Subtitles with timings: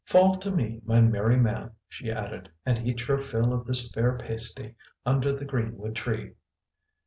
[0.05, 4.73] "Fall to, my merry man," she added, "and eat your fill of this fair pasty,
[5.05, 6.33] under the greenwood tree."